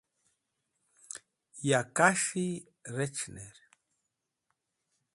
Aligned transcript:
ya 1.67 1.79
kas̃hi 1.95 2.47
rec̃h'ner 2.95 3.55